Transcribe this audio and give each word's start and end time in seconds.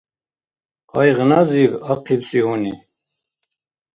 Къайгъназиб 0.91 1.73
ахъибси 1.91 2.39
гьуни 2.45 2.73